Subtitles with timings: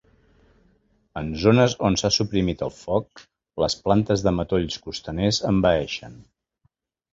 [1.19, 3.23] En zones on s'ha suprimit el foc,
[3.65, 6.21] les plantes de matolls costaners envaeixen.